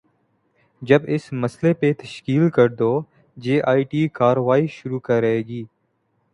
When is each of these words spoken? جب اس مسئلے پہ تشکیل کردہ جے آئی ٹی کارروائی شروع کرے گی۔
جب 0.81 1.01
اس 1.07 1.31
مسئلے 1.33 1.73
پہ 1.73 1.91
تشکیل 1.99 2.49
کردہ 2.49 2.91
جے 3.37 3.61
آئی 3.71 3.83
ٹی 3.83 4.07
کارروائی 4.13 4.67
شروع 4.67 4.99
کرے 4.99 5.37
گی۔ 5.47 5.63